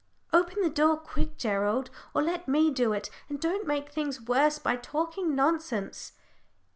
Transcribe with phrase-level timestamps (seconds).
[0.33, 4.57] "Open the door quick, Gerald, or let me do it, and don't make things worse
[4.57, 6.13] by talking nonsense."